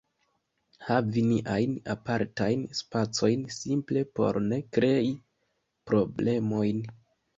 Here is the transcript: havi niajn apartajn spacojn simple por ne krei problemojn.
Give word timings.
havi 0.85 1.21
niajn 1.31 1.75
apartajn 1.95 2.63
spacojn 2.79 3.45
simple 3.59 4.03
por 4.21 4.41
ne 4.49 4.59
krei 4.79 5.13
problemojn. 5.91 6.83